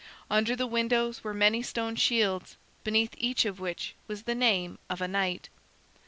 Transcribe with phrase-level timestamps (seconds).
[0.31, 4.99] Under the windows were many stone shields, beneath each of which was the name of
[4.99, 5.47] a knight.